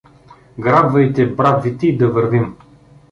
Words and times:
Грабвайте 0.59 1.25
брадвите 1.35 1.87
и 1.87 1.97
да 1.97 2.09
вървим! 2.09 2.57